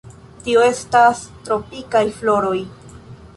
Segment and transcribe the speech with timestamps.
[0.45, 2.57] Tio estas tropikaj floroj.